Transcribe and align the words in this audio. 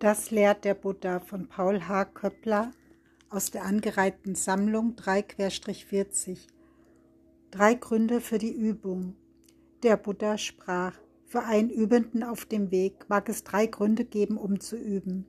Das 0.00 0.30
lehrt 0.30 0.64
der 0.64 0.72
Buddha 0.72 1.20
von 1.20 1.46
Paul 1.46 1.86
H. 1.86 2.06
Köppler 2.06 2.72
aus 3.28 3.50
der 3.50 3.64
angereihten 3.64 4.34
Sammlung 4.34 4.94
3-40. 4.94 6.38
Drei 7.50 7.74
Gründe 7.74 8.22
für 8.22 8.38
die 8.38 8.50
Übung. 8.50 9.14
Der 9.82 9.98
Buddha 9.98 10.38
sprach, 10.38 10.94
für 11.26 11.42
einen 11.42 11.68
Übenden 11.68 12.22
auf 12.22 12.46
dem 12.46 12.70
Weg 12.70 13.10
mag 13.10 13.28
es 13.28 13.44
drei 13.44 13.66
Gründe 13.66 14.06
geben, 14.06 14.38
um 14.38 14.58
zu 14.58 14.78
üben. 14.78 15.26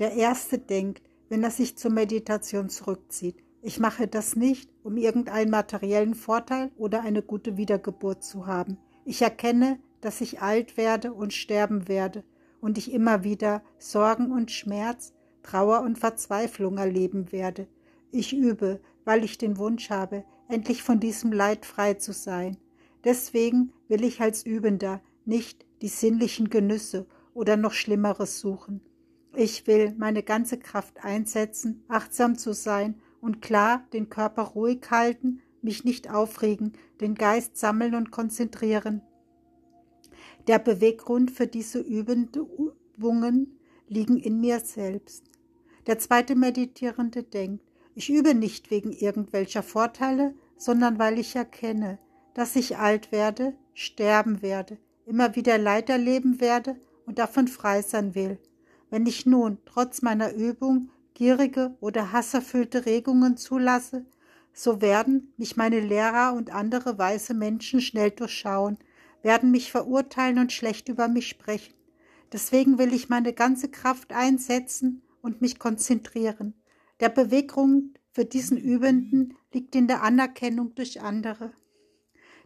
Der 0.00 0.14
erste 0.14 0.58
denkt, 0.58 1.08
wenn 1.28 1.44
er 1.44 1.52
sich 1.52 1.78
zur 1.78 1.92
Meditation 1.92 2.68
zurückzieht, 2.68 3.36
ich 3.62 3.78
mache 3.78 4.08
das 4.08 4.34
nicht, 4.34 4.72
um 4.82 4.96
irgendeinen 4.96 5.52
materiellen 5.52 6.16
Vorteil 6.16 6.72
oder 6.76 7.02
eine 7.02 7.22
gute 7.22 7.56
Wiedergeburt 7.56 8.24
zu 8.24 8.48
haben. 8.48 8.76
Ich 9.04 9.22
erkenne, 9.22 9.78
dass 10.00 10.20
ich 10.20 10.42
alt 10.42 10.76
werde 10.76 11.12
und 11.12 11.32
sterben 11.32 11.86
werde 11.86 12.24
und 12.60 12.78
ich 12.78 12.92
immer 12.92 13.24
wieder 13.24 13.62
Sorgen 13.78 14.32
und 14.32 14.50
Schmerz, 14.50 15.12
Trauer 15.42 15.80
und 15.80 15.98
Verzweiflung 15.98 16.78
erleben 16.78 17.32
werde. 17.32 17.66
Ich 18.10 18.32
übe, 18.36 18.80
weil 19.04 19.24
ich 19.24 19.38
den 19.38 19.56
Wunsch 19.58 19.90
habe, 19.90 20.24
endlich 20.48 20.82
von 20.82 21.00
diesem 21.00 21.32
Leid 21.32 21.64
frei 21.64 21.94
zu 21.94 22.12
sein. 22.12 22.56
Deswegen 23.04 23.72
will 23.88 24.04
ich 24.04 24.20
als 24.20 24.44
Übender 24.44 25.00
nicht 25.24 25.64
die 25.80 25.88
sinnlichen 25.88 26.50
Genüsse 26.50 27.06
oder 27.34 27.56
noch 27.56 27.72
Schlimmeres 27.72 28.40
suchen. 28.40 28.80
Ich 29.34 29.66
will 29.66 29.94
meine 29.96 30.22
ganze 30.22 30.58
Kraft 30.58 31.04
einsetzen, 31.04 31.84
achtsam 31.88 32.36
zu 32.36 32.52
sein 32.52 33.00
und 33.20 33.40
klar 33.40 33.86
den 33.92 34.10
Körper 34.10 34.42
ruhig 34.42 34.90
halten, 34.90 35.40
mich 35.62 35.84
nicht 35.84 36.10
aufregen, 36.10 36.72
den 37.00 37.14
Geist 37.14 37.56
sammeln 37.56 37.94
und 37.94 38.10
konzentrieren. 38.10 39.02
Der 40.50 40.58
Beweggrund 40.58 41.30
für 41.30 41.46
diese 41.46 41.78
Übungen 41.78 43.56
liegen 43.86 44.16
in 44.16 44.40
mir 44.40 44.58
selbst. 44.58 45.30
Der 45.86 46.00
zweite 46.00 46.34
Meditierende 46.34 47.22
denkt, 47.22 47.64
ich 47.94 48.10
übe 48.10 48.34
nicht 48.34 48.72
wegen 48.72 48.90
irgendwelcher 48.90 49.62
Vorteile, 49.62 50.34
sondern 50.56 50.98
weil 50.98 51.20
ich 51.20 51.36
erkenne, 51.36 52.00
dass 52.34 52.56
ich 52.56 52.78
alt 52.78 53.12
werde, 53.12 53.54
sterben 53.74 54.42
werde, 54.42 54.78
immer 55.06 55.36
wieder 55.36 55.56
Leid 55.56 55.88
erleben 55.88 56.40
werde 56.40 56.74
und 57.06 57.20
davon 57.20 57.46
frei 57.46 57.82
sein 57.82 58.16
will. 58.16 58.36
Wenn 58.90 59.06
ich 59.06 59.26
nun 59.26 59.58
trotz 59.66 60.02
meiner 60.02 60.32
Übung 60.34 60.90
gierige 61.14 61.76
oder 61.80 62.10
hasserfüllte 62.10 62.86
Regungen 62.86 63.36
zulasse, 63.36 64.04
so 64.52 64.80
werden 64.80 65.32
mich 65.36 65.56
meine 65.56 65.78
Lehrer 65.78 66.34
und 66.34 66.52
andere 66.52 66.98
weise 66.98 67.34
Menschen 67.34 67.80
schnell 67.80 68.10
durchschauen, 68.10 68.78
werden 69.22 69.50
mich 69.50 69.70
verurteilen 69.70 70.38
und 70.38 70.52
schlecht 70.52 70.88
über 70.88 71.08
mich 71.08 71.28
sprechen. 71.28 71.74
Deswegen 72.32 72.78
will 72.78 72.92
ich 72.92 73.08
meine 73.08 73.32
ganze 73.32 73.68
Kraft 73.68 74.12
einsetzen 74.12 75.02
und 75.20 75.40
mich 75.40 75.58
konzentrieren. 75.58 76.54
Der 77.00 77.08
Beweggrund 77.08 77.98
für 78.12 78.24
diesen 78.24 78.56
Übenden 78.58 79.36
liegt 79.52 79.74
in 79.74 79.86
der 79.86 80.02
Anerkennung 80.02 80.74
durch 80.74 81.00
andere. 81.00 81.52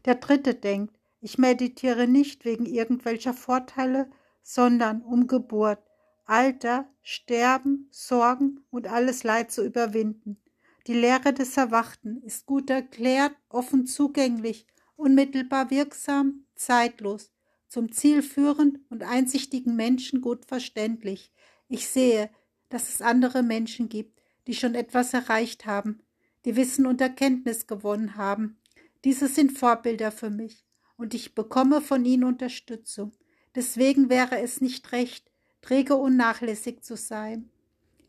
Der 0.04 0.16
dritte 0.16 0.54
denkt, 0.54 0.94
ich 1.20 1.38
meditiere 1.38 2.06
nicht 2.06 2.44
wegen 2.44 2.66
irgendwelcher 2.66 3.34
Vorteile, 3.34 4.10
sondern 4.42 5.02
um 5.02 5.26
Geburt, 5.26 5.78
Alter, 6.26 6.88
Sterben, 7.02 7.88
Sorgen 7.90 8.60
und 8.70 8.88
alles 8.88 9.24
Leid 9.24 9.50
zu 9.50 9.64
überwinden. 9.64 10.38
Die 10.86 10.94
Lehre 10.94 11.32
des 11.32 11.56
Erwachten 11.56 12.22
ist 12.22 12.44
gut 12.44 12.68
erklärt, 12.68 13.34
offen 13.48 13.86
zugänglich, 13.86 14.66
unmittelbar 14.96 15.70
wirksam, 15.70 16.43
zeitlos, 16.54 17.32
zum 17.68 17.92
Ziel 17.92 18.22
führend 18.22 18.78
und 18.90 19.02
einsichtigen 19.02 19.76
Menschen 19.76 20.20
gut 20.20 20.44
verständlich. 20.44 21.32
Ich 21.68 21.88
sehe, 21.88 22.30
dass 22.68 22.88
es 22.88 23.02
andere 23.02 23.42
Menschen 23.42 23.88
gibt, 23.88 24.20
die 24.46 24.54
schon 24.54 24.74
etwas 24.74 25.14
erreicht 25.14 25.66
haben, 25.66 26.00
die 26.44 26.56
Wissen 26.56 26.86
und 26.86 27.00
Erkenntnis 27.00 27.66
gewonnen 27.66 28.16
haben. 28.16 28.58
Diese 29.04 29.28
sind 29.28 29.58
Vorbilder 29.58 30.12
für 30.12 30.30
mich, 30.30 30.64
und 30.96 31.14
ich 31.14 31.34
bekomme 31.34 31.80
von 31.80 32.04
ihnen 32.04 32.24
Unterstützung. 32.24 33.12
Deswegen 33.54 34.08
wäre 34.08 34.40
es 34.40 34.60
nicht 34.60 34.92
recht, 34.92 35.30
träge 35.62 35.96
und 35.96 36.16
nachlässig 36.16 36.82
zu 36.82 36.96
sein. 36.96 37.50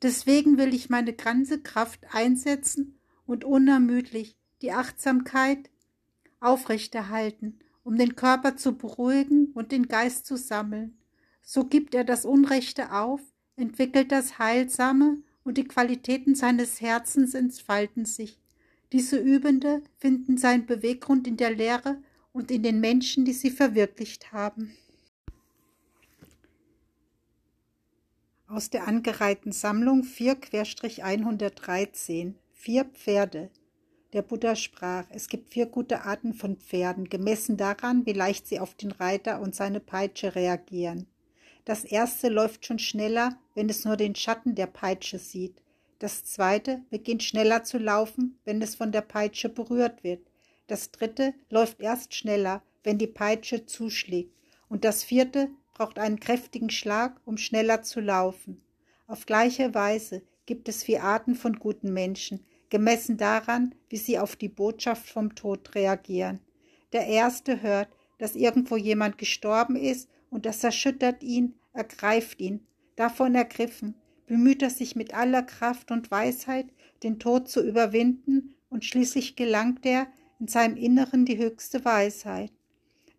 Deswegen 0.02 0.58
will 0.58 0.74
ich 0.74 0.90
meine 0.90 1.14
ganze 1.14 1.62
Kraft 1.62 2.06
einsetzen 2.12 3.00
und 3.26 3.44
unermüdlich 3.44 4.38
die 4.62 4.72
Achtsamkeit 4.72 5.70
aufrechterhalten, 6.40 7.60
um 7.86 7.98
den 7.98 8.18
Körper 8.18 8.58
zu 8.58 8.76
beruhigen 8.76 9.54
und 9.54 9.72
den 9.72 9.88
Geist 9.88 10.26
zu 10.26 10.36
sammeln. 10.36 10.98
So 11.42 11.64
gibt 11.64 11.96
er 11.96 12.04
das 12.04 12.26
Unrechte 12.26 12.92
auf, 12.92 13.22
entwickelt 13.56 14.12
das 14.12 14.38
Heilsame 14.40 15.20
und 15.44 15.58
die 15.58 15.68
Qualitäten 15.68 16.36
seines 16.36 16.82
Herzens 16.82 17.34
entfalten 17.36 18.06
sich. 18.06 18.40
Diese 18.92 19.18
Übende 19.18 19.84
finden 19.98 20.38
seinen 20.38 20.66
Beweggrund 20.66 21.28
in 21.28 21.38
der 21.38 21.52
Lehre 21.52 22.02
und 22.34 22.50
in 22.50 22.64
den 22.64 22.80
Menschen, 22.80 23.24
die 23.24 23.34
sie 23.34 23.52
verwirklicht 23.52 24.34
haben. 24.34 24.76
Aus 28.48 28.72
der 28.72 28.88
angereihten 28.88 29.52
Sammlung 29.52 30.02
4-113 30.02 32.34
Vier 32.54 32.86
Pferde. 32.86 33.52
Der 34.16 34.22
Buddha 34.22 34.56
sprach, 34.56 35.04
es 35.10 35.28
gibt 35.28 35.50
vier 35.50 35.66
gute 35.66 36.04
Arten 36.04 36.34
von 36.34 36.56
Pferden, 36.56 37.10
gemessen 37.10 37.58
daran, 37.58 38.06
wie 38.06 38.14
leicht 38.14 38.48
sie 38.48 38.62
auf 38.62 38.74
den 38.74 38.94
Reiter 38.94 39.42
und 39.42 39.54
seine 39.54 39.82
Peitsche 39.82 40.36
reagieren. 40.36 41.06
Das 41.66 41.84
erste 41.84 42.30
läuft 42.30 42.66
schon 42.66 42.80
schneller, 42.80 43.38
wenn 43.56 43.68
es 43.68 43.84
nur 43.84 43.98
den 43.98 44.16
Schatten 44.16 44.56
der 44.56 44.68
Peitsche 44.68 45.20
sieht. 45.20 45.62
Das 46.00 46.24
zweite 46.24 46.80
beginnt 46.90 47.24
schneller 47.24 47.66
zu 47.66 47.78
laufen, 47.78 48.40
wenn 48.46 48.62
es 48.62 48.76
von 48.76 48.94
der 48.94 49.02
Peitsche 49.02 49.50
berührt 49.50 50.06
wird. 50.06 50.22
Das 50.68 50.92
dritte 50.92 51.34
läuft 51.50 51.82
erst 51.82 52.16
schneller, 52.16 52.64
wenn 52.86 52.98
die 52.98 53.08
Peitsche 53.08 53.66
zuschlägt. 53.66 54.32
Und 54.70 54.86
das 54.86 55.04
vierte 55.04 55.50
braucht 55.74 56.00
einen 56.00 56.22
kräftigen 56.22 56.70
Schlag, 56.70 57.20
um 57.26 57.36
schneller 57.36 57.84
zu 57.84 58.00
laufen. 58.00 58.62
Auf 59.08 59.26
gleiche 59.26 59.74
Weise 59.74 60.22
gibt 60.46 60.70
es 60.70 60.84
vier 60.86 61.04
Arten 61.04 61.36
von 61.36 61.60
guten 61.60 61.92
Menschen, 61.92 62.46
gemessen 62.70 63.18
daran, 63.18 63.76
wie 63.90 63.98
sie 63.98 64.20
auf 64.20 64.36
die 64.36 64.50
Botschaft 64.50 65.08
vom 65.10 65.36
Tod 65.36 65.76
reagieren. 65.76 66.40
Der 66.94 67.08
erste 67.08 67.62
hört, 67.62 67.90
dass 68.18 68.36
irgendwo 68.36 68.78
jemand 68.78 69.18
gestorben 69.18 69.76
ist 69.76 70.10
und 70.30 70.46
das 70.46 70.64
erschüttert 70.64 71.24
ihn, 71.24 71.56
ergreift 71.74 72.40
ihn. 72.42 72.66
Davon 72.96 73.36
ergriffen, 73.36 73.96
bemüht 74.26 74.62
er 74.62 74.70
sich 74.70 74.96
mit 74.96 75.14
aller 75.14 75.44
Kraft 75.44 75.92
und 75.92 76.12
Weisheit, 76.12 76.68
den 77.04 77.20
Tod 77.20 77.50
zu 77.50 77.62
überwinden, 77.62 78.56
und 78.70 78.84
schließlich 78.84 79.36
gelangt 79.36 79.86
er 79.86 80.08
in 80.40 80.48
seinem 80.48 80.76
Inneren 80.76 81.26
die 81.26 81.38
höchste 81.38 81.86
Weisheit. 81.86 82.52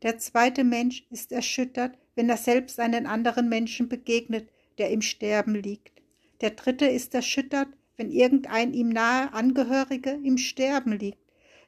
Der 0.03 0.19
zweite 0.19 0.65
Mensch 0.65 1.07
ist 1.11 1.33
erschüttert, 1.33 1.97
wenn 2.15 2.29
er 2.29 2.37
selbst 2.37 2.79
einen 2.79 3.07
anderen 3.07 3.49
Menschen 3.49 3.89
begegnet, 3.89 4.49
der 4.79 4.91
im 4.91 5.01
Sterben 5.01 5.55
liegt. 5.55 6.03
Der 6.43 6.51
dritte 6.51 6.87
ist 6.87 7.15
erschüttert, 7.15 7.69
wenn 7.97 8.11
irgendein 8.11 8.75
ihm 8.75 8.89
nahe 8.89 9.33
Angehörige 9.33 10.11
im 10.11 10.39
Sterben 10.39 10.93
liegt. 10.93 11.19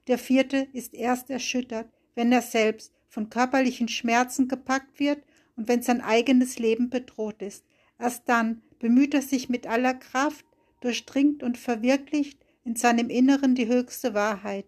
Der 0.07 0.19
vierte 0.19 0.69
ist 0.73 0.95
erst 0.95 1.31
erschüttert, 1.31 1.89
wenn 2.15 2.33
er 2.33 2.43
selbst 2.43 2.93
von 3.09 3.31
körperlichen 3.31 3.89
Schmerzen 3.89 4.49
gepackt 4.49 5.01
wird 5.01 5.23
und 5.57 5.69
wenn 5.69 5.83
sein 5.83 6.01
eigenes 6.01 6.59
Leben 6.59 6.91
bedroht 6.91 7.43
ist. 7.43 7.65
Erst 7.99 8.29
dann 8.29 8.63
bemüht 8.79 9.15
er 9.15 9.23
sich 9.23 9.49
mit 9.49 9.67
aller 9.67 9.95
Kraft, 9.95 10.45
durchdringt 10.81 11.43
und 11.43 11.59
verwirklicht 11.59 12.39
in 12.65 12.77
seinem 12.77 13.11
Inneren 13.11 13.55
die 13.55 13.67
höchste 13.67 14.15
Wahrheit. 14.15 14.67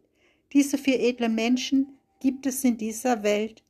Diese 0.53 0.79
vier 0.79 1.01
edle 1.01 1.29
Menschen 1.29 1.99
gibt 2.21 2.47
es 2.47 2.65
in 2.65 2.77
dieser 2.77 3.23
Welt 3.23 3.63